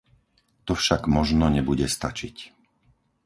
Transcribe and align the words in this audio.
To 0.67 0.73
však 0.81 1.01
možno 1.17 1.45
nebude 1.57 1.85
stačiť. 1.97 2.35